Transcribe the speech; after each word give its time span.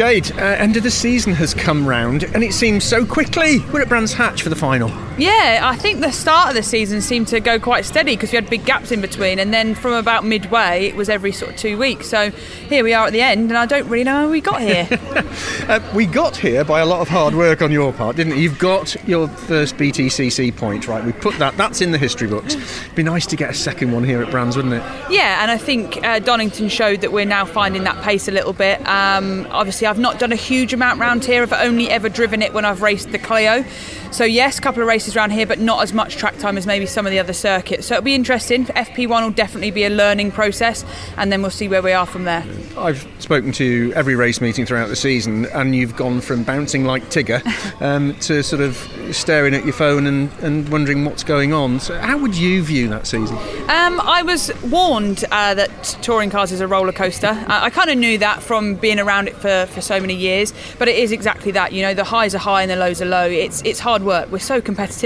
Jade, 0.00 0.32
uh, 0.38 0.56
end 0.56 0.78
of 0.78 0.82
the 0.82 0.90
season 0.90 1.34
has 1.34 1.52
come 1.52 1.86
round 1.86 2.22
and 2.22 2.42
it 2.42 2.54
seems 2.54 2.84
so 2.84 3.04
quickly. 3.04 3.58
We're 3.70 3.82
at 3.82 3.90
Brands 3.90 4.14
Hatch 4.14 4.42
for 4.42 4.48
the 4.48 4.56
final. 4.56 4.88
Yeah, 5.20 5.60
I 5.62 5.76
think 5.76 6.00
the 6.00 6.12
start 6.12 6.48
of 6.48 6.54
the 6.54 6.62
season 6.62 7.02
seemed 7.02 7.28
to 7.28 7.40
go 7.40 7.60
quite 7.60 7.84
steady 7.84 8.16
because 8.16 8.32
we 8.32 8.36
had 8.36 8.48
big 8.48 8.64
gaps 8.64 8.90
in 8.90 9.02
between, 9.02 9.38
and 9.38 9.52
then 9.52 9.74
from 9.74 9.92
about 9.92 10.24
midway, 10.24 10.86
it 10.86 10.96
was 10.96 11.10
every 11.10 11.30
sort 11.30 11.50
of 11.50 11.58
two 11.58 11.76
weeks. 11.76 12.08
So 12.08 12.30
here 12.30 12.82
we 12.82 12.94
are 12.94 13.06
at 13.06 13.12
the 13.12 13.20
end, 13.20 13.50
and 13.50 13.58
I 13.58 13.66
don't 13.66 13.86
really 13.86 14.04
know 14.04 14.14
how 14.14 14.30
we 14.30 14.40
got 14.40 14.62
here. 14.62 14.88
uh, 15.68 15.80
we 15.94 16.06
got 16.06 16.38
here 16.38 16.64
by 16.64 16.80
a 16.80 16.86
lot 16.86 17.02
of 17.02 17.08
hard 17.08 17.34
work 17.34 17.60
on 17.60 17.70
your 17.70 17.92
part, 17.92 18.16
didn't 18.16 18.32
it? 18.32 18.38
You've 18.38 18.58
got 18.58 18.96
your 19.06 19.28
first 19.28 19.76
BTCC 19.76 20.56
point, 20.56 20.88
right? 20.88 21.04
We 21.04 21.12
put 21.12 21.38
that, 21.38 21.54
that's 21.58 21.82
in 21.82 21.92
the 21.92 21.98
history 21.98 22.26
books. 22.26 22.54
It'd 22.54 22.94
be 22.94 23.02
nice 23.02 23.26
to 23.26 23.36
get 23.36 23.50
a 23.50 23.54
second 23.54 23.92
one 23.92 24.04
here 24.04 24.22
at 24.22 24.30
Brands, 24.30 24.56
wouldn't 24.56 24.72
it? 24.72 24.82
Yeah, 25.10 25.42
and 25.42 25.50
I 25.50 25.58
think 25.58 26.02
uh, 26.02 26.20
Donington 26.20 26.70
showed 26.70 27.02
that 27.02 27.12
we're 27.12 27.26
now 27.26 27.44
finding 27.44 27.84
that 27.84 28.02
pace 28.02 28.26
a 28.26 28.32
little 28.32 28.54
bit. 28.54 28.80
Um, 28.88 29.46
obviously, 29.50 29.86
I've 29.86 29.98
not 29.98 30.18
done 30.18 30.32
a 30.32 30.36
huge 30.36 30.72
amount 30.72 30.98
round 30.98 31.26
here. 31.26 31.42
I've 31.42 31.52
only 31.52 31.90
ever 31.90 32.08
driven 32.08 32.40
it 32.40 32.54
when 32.54 32.64
I've 32.64 32.80
raced 32.80 33.12
the 33.12 33.18
Clio. 33.18 33.66
So 34.12 34.24
yes, 34.24 34.58
a 34.58 34.62
couple 34.62 34.82
of 34.82 34.88
races 34.88 35.09
around 35.16 35.30
here, 35.30 35.46
but 35.46 35.58
not 35.58 35.82
as 35.82 35.92
much 35.92 36.16
track 36.16 36.38
time 36.38 36.56
as 36.56 36.66
maybe 36.66 36.86
some 36.86 37.06
of 37.06 37.12
the 37.12 37.18
other 37.18 37.32
circuits. 37.32 37.86
So 37.86 37.94
it'll 37.94 38.04
be 38.04 38.14
interesting. 38.14 38.66
FP1 38.66 39.22
will 39.22 39.30
definitely 39.30 39.70
be 39.70 39.84
a 39.84 39.90
learning 39.90 40.32
process, 40.32 40.84
and 41.16 41.32
then 41.32 41.42
we'll 41.42 41.50
see 41.50 41.68
where 41.68 41.82
we 41.82 41.92
are 41.92 42.06
from 42.06 42.24
there. 42.24 42.44
I've 42.76 43.06
spoken 43.18 43.52
to 43.52 43.92
every 43.94 44.14
race 44.14 44.40
meeting 44.40 44.66
throughout 44.66 44.88
the 44.88 44.96
season, 44.96 45.46
and 45.46 45.74
you've 45.74 45.96
gone 45.96 46.20
from 46.20 46.44
bouncing 46.44 46.84
like 46.84 47.04
Tigger 47.04 47.42
um, 47.82 48.14
to 48.20 48.42
sort 48.42 48.62
of 48.62 48.76
staring 49.12 49.54
at 49.54 49.64
your 49.64 49.72
phone 49.72 50.06
and, 50.06 50.30
and 50.40 50.68
wondering 50.68 51.04
what's 51.04 51.24
going 51.24 51.52
on. 51.52 51.80
So 51.80 51.98
how 51.98 52.18
would 52.18 52.36
you 52.36 52.62
view 52.62 52.88
that 52.88 53.06
season? 53.06 53.36
Um, 53.68 54.00
I 54.00 54.22
was 54.24 54.50
warned 54.64 55.24
uh, 55.30 55.54
that 55.54 55.82
touring 56.02 56.30
cars 56.30 56.52
is 56.52 56.60
a 56.60 56.68
roller 56.68 56.92
coaster. 56.92 57.28
Uh, 57.28 57.44
I 57.48 57.70
kind 57.70 57.90
of 57.90 57.98
knew 57.98 58.18
that 58.18 58.42
from 58.42 58.74
being 58.74 58.98
around 58.98 59.28
it 59.28 59.36
for, 59.36 59.66
for 59.66 59.80
so 59.80 60.00
many 60.00 60.14
years, 60.14 60.52
but 60.78 60.88
it 60.88 60.96
is 60.96 61.12
exactly 61.12 61.52
that. 61.52 61.72
You 61.72 61.82
know, 61.82 61.94
the 61.94 62.04
highs 62.04 62.34
are 62.34 62.38
high 62.38 62.62
and 62.62 62.70
the 62.70 62.76
lows 62.76 63.02
are 63.02 63.06
low. 63.06 63.26
It's 63.26 63.62
it's 63.62 63.80
hard 63.80 64.02
work. 64.02 64.30
We're 64.30 64.38
so 64.38 64.60
competitive. 64.60 64.99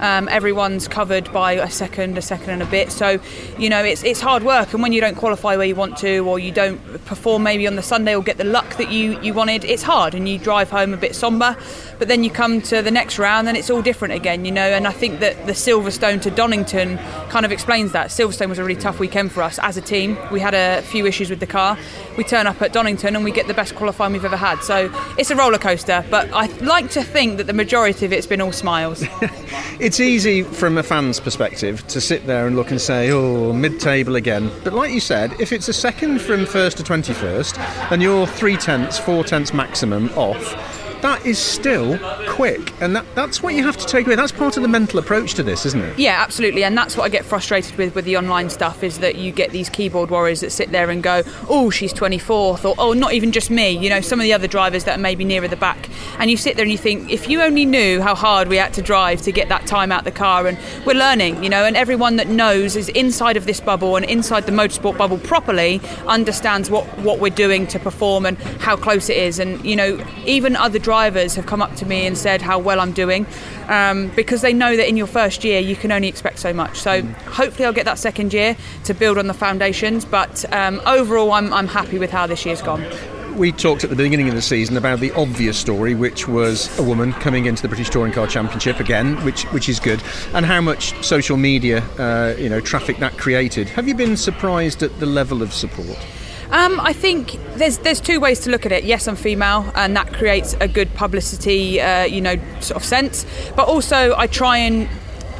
Um, 0.00 0.28
everyone's 0.28 0.88
covered 0.88 1.32
by 1.32 1.52
a 1.52 1.70
second, 1.70 2.18
a 2.18 2.22
second 2.22 2.50
and 2.50 2.62
a 2.62 2.66
bit. 2.66 2.92
So, 2.92 3.20
you 3.58 3.68
know, 3.68 3.82
it's 3.82 4.02
it's 4.04 4.20
hard 4.20 4.42
work. 4.42 4.72
And 4.72 4.82
when 4.82 4.92
you 4.92 5.00
don't 5.00 5.16
qualify 5.16 5.56
where 5.56 5.66
you 5.66 5.74
want 5.74 5.96
to, 5.98 6.18
or 6.20 6.38
you 6.38 6.52
don't 6.52 6.78
perform 7.04 7.42
maybe 7.42 7.66
on 7.66 7.76
the 7.76 7.82
Sunday 7.82 8.14
or 8.14 8.22
get 8.22 8.36
the 8.38 8.44
luck 8.44 8.76
that 8.76 8.90
you 8.90 9.20
you 9.20 9.34
wanted, 9.34 9.64
it's 9.64 9.82
hard, 9.82 10.14
and 10.14 10.28
you 10.28 10.38
drive 10.38 10.70
home 10.70 10.92
a 10.92 10.96
bit 10.96 11.14
somber. 11.14 11.56
But 11.98 12.08
then 12.08 12.22
you 12.22 12.30
come 12.30 12.60
to 12.62 12.82
the 12.82 12.90
next 12.90 13.18
round, 13.18 13.48
and 13.48 13.56
it's 13.56 13.70
all 13.70 13.82
different 13.82 14.14
again. 14.14 14.44
You 14.44 14.52
know, 14.52 14.62
and 14.62 14.86
I 14.86 14.92
think 14.92 15.20
that 15.20 15.46
the 15.46 15.52
Silverstone 15.52 16.20
to 16.22 16.30
Donington 16.30 16.98
kind 17.28 17.44
of 17.44 17.52
explains 17.52 17.92
that. 17.92 18.08
Silverstone 18.08 18.48
was 18.48 18.58
a 18.58 18.64
really 18.64 18.80
tough 18.80 19.00
weekend 19.00 19.32
for 19.32 19.42
us 19.42 19.58
as 19.60 19.76
a 19.76 19.80
team. 19.80 20.16
We 20.30 20.40
had 20.40 20.54
a 20.54 20.82
few 20.82 21.06
issues 21.06 21.30
with 21.30 21.40
the 21.40 21.46
car. 21.46 21.78
We 22.16 22.24
turn 22.24 22.46
up 22.46 22.60
at 22.62 22.72
Donington 22.72 23.14
and 23.16 23.24
we 23.24 23.30
get 23.30 23.46
the 23.46 23.54
best 23.54 23.74
qualifying 23.74 24.12
we've 24.12 24.24
ever 24.24 24.36
had. 24.36 24.62
So 24.62 24.92
it's 25.18 25.30
a 25.30 25.36
roller 25.36 25.58
coaster, 25.58 26.04
but 26.10 26.28
I 26.32 26.46
like 26.58 26.90
to 26.90 27.02
think 27.02 27.36
that 27.38 27.46
the 27.46 27.52
majority 27.52 28.06
of 28.06 28.12
it's 28.12 28.26
been 28.26 28.40
all 28.40 28.52
smiles. 28.52 29.04
it's 29.80 30.00
easy 30.00 30.42
from 30.42 30.78
a 30.78 30.82
fan's 30.82 31.20
perspective 31.20 31.86
to 31.88 32.00
sit 32.00 32.26
there 32.26 32.46
and 32.46 32.56
look 32.56 32.70
and 32.70 32.80
say, 32.80 33.10
oh, 33.10 33.52
mid 33.52 33.80
table 33.80 34.16
again. 34.16 34.50
But 34.64 34.72
like 34.72 34.92
you 34.92 35.00
said, 35.00 35.40
if 35.40 35.52
it's 35.52 35.68
a 35.68 35.72
second 35.72 36.20
from 36.20 36.46
first 36.46 36.76
to 36.78 36.82
21st 36.82 37.90
and 37.90 38.02
you're 38.02 38.26
three 38.26 38.56
tenths, 38.56 38.98
four 38.98 39.24
tenths 39.24 39.52
maximum 39.52 40.08
off, 40.10 40.77
that 41.02 41.24
is 41.24 41.38
still 41.38 41.98
quick, 42.26 42.72
and 42.80 42.94
that, 42.96 43.04
that's 43.14 43.42
what 43.42 43.54
you 43.54 43.62
have 43.64 43.76
to 43.76 43.86
take 43.86 44.06
away. 44.06 44.16
That's 44.16 44.32
part 44.32 44.56
of 44.56 44.62
the 44.62 44.68
mental 44.68 44.98
approach 44.98 45.34
to 45.34 45.42
this, 45.42 45.66
isn't 45.66 45.82
it? 45.82 45.98
Yeah, 45.98 46.20
absolutely, 46.20 46.64
and 46.64 46.76
that's 46.76 46.96
what 46.96 47.04
I 47.04 47.08
get 47.08 47.24
frustrated 47.24 47.76
with 47.76 47.94
with 47.94 48.04
the 48.04 48.16
online 48.16 48.50
stuff 48.50 48.82
is 48.82 48.98
that 48.98 49.16
you 49.16 49.32
get 49.32 49.50
these 49.50 49.68
keyboard 49.68 50.10
warriors 50.10 50.40
that 50.40 50.50
sit 50.50 50.70
there 50.70 50.90
and 50.90 51.02
go, 51.02 51.22
"Oh, 51.48 51.70
she's 51.70 51.92
24th," 51.92 52.64
or 52.64 52.74
"Oh, 52.78 52.92
not 52.92 53.12
even 53.12 53.32
just 53.32 53.50
me." 53.50 53.70
You 53.70 53.90
know, 53.90 54.00
some 54.00 54.20
of 54.20 54.24
the 54.24 54.32
other 54.32 54.46
drivers 54.46 54.84
that 54.84 54.98
are 54.98 55.02
maybe 55.02 55.24
nearer 55.24 55.48
the 55.48 55.56
back, 55.56 55.88
and 56.18 56.30
you 56.30 56.36
sit 56.36 56.56
there 56.56 56.64
and 56.64 56.72
you 56.72 56.78
think, 56.78 57.10
if 57.10 57.28
you 57.28 57.42
only 57.42 57.64
knew 57.64 58.00
how 58.00 58.14
hard 58.14 58.48
we 58.48 58.56
had 58.56 58.72
to 58.74 58.82
drive 58.82 59.22
to 59.22 59.32
get 59.32 59.48
that 59.48 59.66
time 59.66 59.92
out 59.92 60.04
the 60.04 60.10
car, 60.10 60.46
and 60.46 60.58
we're 60.84 60.94
learning, 60.94 61.42
you 61.42 61.48
know, 61.48 61.64
and 61.64 61.76
everyone 61.76 62.16
that 62.16 62.28
knows 62.28 62.76
is 62.76 62.88
inside 62.90 63.36
of 63.36 63.46
this 63.46 63.60
bubble 63.60 63.96
and 63.96 64.04
inside 64.06 64.46
the 64.46 64.52
motorsport 64.52 64.96
bubble 64.96 65.18
properly 65.18 65.80
understands 66.06 66.70
what 66.70 66.84
what 66.98 67.20
we're 67.20 67.30
doing 67.30 67.66
to 67.66 67.78
perform 67.78 68.26
and 68.26 68.38
how 68.60 68.76
close 68.76 69.08
it 69.08 69.16
is, 69.16 69.38
and 69.38 69.64
you 69.64 69.76
know, 69.76 70.04
even 70.24 70.56
other 70.56 70.78
drivers 70.88 71.34
have 71.34 71.44
come 71.44 71.60
up 71.60 71.76
to 71.76 71.84
me 71.84 72.06
and 72.06 72.16
said 72.16 72.40
how 72.40 72.58
well 72.58 72.80
I'm 72.80 72.92
doing 72.92 73.26
um, 73.66 74.08
because 74.16 74.40
they 74.40 74.54
know 74.54 74.74
that 74.74 74.88
in 74.88 74.96
your 74.96 75.06
first 75.06 75.44
year 75.44 75.60
you 75.60 75.76
can 75.76 75.92
only 75.92 76.08
expect 76.08 76.38
so 76.38 76.54
much. 76.54 76.78
So 76.78 77.02
hopefully 77.26 77.66
I'll 77.66 77.74
get 77.74 77.84
that 77.84 77.98
second 77.98 78.32
year 78.32 78.56
to 78.84 78.94
build 78.94 79.18
on 79.18 79.26
the 79.26 79.34
foundations. 79.34 80.06
But 80.06 80.50
um, 80.50 80.80
overall, 80.86 81.32
I'm, 81.32 81.52
I'm 81.52 81.66
happy 81.66 81.98
with 81.98 82.10
how 82.10 82.26
this 82.26 82.46
year's 82.46 82.62
gone 82.62 82.82
we 83.36 83.52
talked 83.52 83.84
at 83.84 83.90
the 83.90 83.94
beginning 83.94 84.28
of 84.28 84.34
the 84.34 84.42
season 84.42 84.76
about 84.76 84.98
the 84.98 85.12
obvious 85.12 85.56
story, 85.56 85.94
which 85.94 86.26
was 86.26 86.76
a 86.76 86.82
woman 86.82 87.12
coming 87.12 87.46
into 87.46 87.62
the 87.62 87.68
British 87.68 87.88
Touring 87.88 88.12
Car 88.12 88.26
Championship 88.26 88.80
again, 88.80 89.14
which 89.24 89.44
which 89.52 89.68
is 89.68 89.78
good, 89.78 90.02
and 90.34 90.44
how 90.44 90.60
much 90.60 90.92
social 91.04 91.36
media, 91.36 91.84
uh, 91.98 92.34
you 92.36 92.48
know, 92.48 92.60
traffic 92.60 92.96
that 92.96 93.16
created. 93.16 93.68
Have 93.68 93.86
you 93.86 93.94
been 93.94 94.16
surprised 94.16 94.82
at 94.82 94.98
the 94.98 95.06
level 95.06 95.40
of 95.40 95.52
support? 95.52 95.98
Um, 96.50 96.80
I 96.80 96.94
think 96.94 97.38
there's 97.56 97.78
there's 97.78 98.00
two 98.00 98.20
ways 98.20 98.40
to 98.40 98.50
look 98.50 98.64
at 98.64 98.72
it. 98.72 98.84
Yes, 98.84 99.06
I'm 99.06 99.16
female, 99.16 99.70
and 99.74 99.94
that 99.96 100.14
creates 100.14 100.54
a 100.60 100.68
good 100.68 100.92
publicity, 100.94 101.80
uh, 101.80 102.04
you 102.04 102.22
know, 102.22 102.36
sort 102.60 102.76
of 102.76 102.84
sense. 102.84 103.26
But 103.54 103.68
also, 103.68 104.14
I 104.16 104.26
try 104.26 104.58
and 104.58 104.88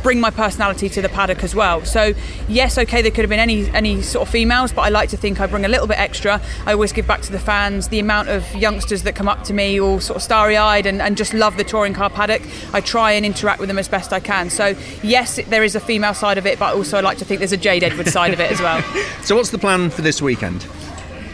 bring 0.03 0.21
my 0.21 0.31
personality 0.31 0.89
to 0.89 1.03
the 1.03 1.09
paddock 1.09 1.43
as 1.43 1.55
well. 1.55 1.85
So 1.85 2.13
yes, 2.49 2.79
okay, 2.79 3.03
there 3.03 3.11
could 3.11 3.23
have 3.23 3.31
been 3.31 3.39
any 3.41 3.69
any 3.71 4.03
sort 4.03 4.27
of 4.27 4.33
females, 4.33 4.73
but 4.73 4.83
I 4.83 4.91
like 4.91 5.09
to 5.11 5.17
think 5.17 5.41
I 5.41 5.47
bring 5.47 5.65
a 5.65 5.69
little 5.69 5.87
bit 5.87 5.99
extra. 5.99 6.41
I 6.67 6.73
always 6.73 6.93
give 6.93 7.07
back 7.07 7.23
to 7.23 7.33
the 7.33 7.39
fans. 7.39 7.89
The 7.89 7.99
amount 7.99 8.29
of 8.29 8.55
youngsters 8.55 9.03
that 9.05 9.15
come 9.15 9.29
up 9.29 9.45
to 9.45 9.55
me 9.55 9.81
all 9.81 10.01
sort 10.01 10.17
of 10.17 10.23
starry-eyed 10.23 10.87
and, 10.87 11.01
and 11.01 11.17
just 11.17 11.35
love 11.35 11.57
the 11.57 11.65
touring 11.65 11.95
car 11.95 12.11
paddock, 12.11 12.43
I 12.73 12.81
try 12.81 13.13
and 13.13 13.25
interact 13.25 13.61
with 13.61 13.69
them 13.69 13.79
as 13.79 13.89
best 13.89 14.13
I 14.13 14.21
can. 14.21 14.51
So 14.51 14.77
yes, 15.03 15.41
there 15.49 15.65
is 15.65 15.75
a 15.75 15.81
female 15.81 16.15
side 16.15 16.39
of 16.39 16.47
it, 16.47 16.59
but 16.59 16.75
also 16.75 16.99
I 16.99 17.01
like 17.01 17.19
to 17.19 17.25
think 17.25 17.41
there's 17.41 17.53
a 17.53 17.57
Jade 17.57 17.83
Edwards 17.83 18.13
side 18.13 18.33
of 18.33 18.41
it 18.41 18.51
as 18.53 18.61
well. 18.61 18.83
so 19.23 19.37
what's 19.37 19.51
the 19.51 19.59
plan 19.59 19.91
for 19.91 20.03
this 20.03 20.21
weekend? 20.21 20.67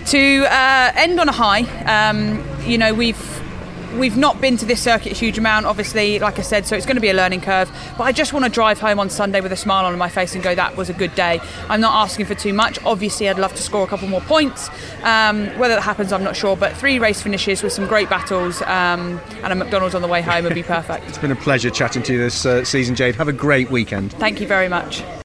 To 0.06 0.44
uh, 0.46 0.92
end 0.94 1.20
on 1.20 1.28
a 1.28 1.32
high. 1.32 1.62
Um, 1.84 2.44
you 2.66 2.78
know, 2.78 2.94
we've 2.94 3.18
we've 3.98 4.16
not 4.16 4.40
been 4.40 4.56
to 4.56 4.64
this 4.64 4.82
circuit 4.82 5.12
a 5.12 5.14
huge 5.14 5.38
amount, 5.38 5.66
obviously, 5.66 6.18
like 6.18 6.38
I 6.38 6.42
said, 6.42 6.66
so 6.66 6.76
it's 6.76 6.86
going 6.86 6.96
to 6.96 7.00
be 7.00 7.10
a 7.10 7.14
learning 7.14 7.40
curve. 7.40 7.70
But 7.96 8.04
I 8.04 8.12
just 8.12 8.32
want 8.32 8.44
to 8.44 8.50
drive 8.50 8.80
home 8.80 8.98
on 8.98 9.10
Sunday 9.10 9.40
with 9.40 9.52
a 9.52 9.56
smile 9.56 9.84
on 9.86 9.96
my 9.98 10.08
face 10.08 10.34
and 10.34 10.42
go, 10.42 10.54
that 10.54 10.76
was 10.76 10.90
a 10.90 10.92
good 10.92 11.14
day. 11.14 11.40
I'm 11.68 11.80
not 11.80 11.94
asking 12.02 12.26
for 12.26 12.34
too 12.34 12.52
much. 12.52 12.82
Obviously, 12.84 13.28
I'd 13.28 13.38
love 13.38 13.54
to 13.54 13.62
score 13.62 13.84
a 13.84 13.86
couple 13.86 14.08
more 14.08 14.20
points. 14.22 14.68
Um, 15.02 15.46
whether 15.58 15.74
that 15.74 15.82
happens, 15.82 16.12
I'm 16.12 16.24
not 16.24 16.36
sure. 16.36 16.56
But 16.56 16.76
three 16.76 16.98
race 16.98 17.22
finishes 17.22 17.62
with 17.62 17.72
some 17.72 17.86
great 17.86 18.10
battles 18.10 18.62
um, 18.62 19.20
and 19.42 19.52
a 19.52 19.54
McDonald's 19.54 19.94
on 19.94 20.02
the 20.02 20.08
way 20.08 20.22
home 20.22 20.44
would 20.44 20.54
be 20.54 20.62
perfect. 20.74 21.08
it's 21.08 21.18
been 21.18 21.30
a 21.30 21.36
pleasure 21.36 21.70
chatting 21.70 22.02
to 22.04 22.14
you 22.14 22.18
this 22.18 22.44
uh, 22.44 22.64
season, 22.64 22.94
Jade. 22.94 23.14
Have 23.14 23.28
a 23.28 23.32
great 23.32 23.70
weekend. 23.70 24.12
Thank 24.14 24.40
you 24.40 24.46
very 24.46 24.68
much. 24.68 25.04